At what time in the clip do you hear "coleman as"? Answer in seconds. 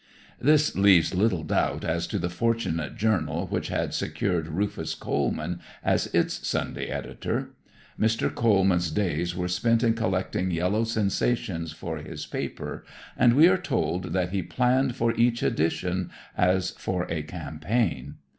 4.95-6.07